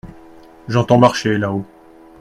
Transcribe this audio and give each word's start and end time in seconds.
J’entends 0.67 0.97
marcher 0.97 1.37
là-haut… 1.37 1.63